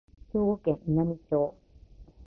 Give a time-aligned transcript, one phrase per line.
[0.33, 1.55] 兵庫県稲美町